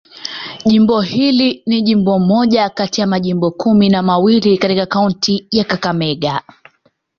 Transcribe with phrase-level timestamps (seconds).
[0.65, 6.41] Jimbo hili ni moja kati ya majimbo kumi na mawili katika kaunti ya Kakamega.